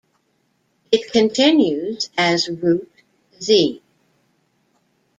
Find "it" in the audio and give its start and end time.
0.91-1.11